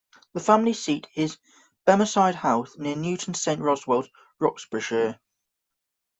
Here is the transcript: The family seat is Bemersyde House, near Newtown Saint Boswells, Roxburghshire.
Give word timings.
The 0.33 0.39
family 0.39 0.73
seat 0.73 1.05
is 1.13 1.37
Bemersyde 1.85 2.33
House, 2.37 2.75
near 2.75 2.95
Newtown 2.95 3.35
Saint 3.35 3.61
Boswells, 3.61 4.09
Roxburghshire. 4.39 5.19